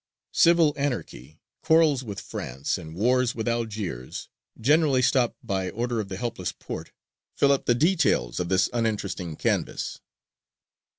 [0.33, 6.17] Civil anarchy, quarrels with France, and wars with Algiers, generally stopped "by order" of the
[6.17, 6.91] helpless Porte,
[7.35, 9.99] fill up the details of this uninteresting canvas.